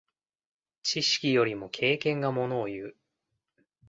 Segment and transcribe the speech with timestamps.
[0.81, 2.95] 知識よりも経験がものをいう。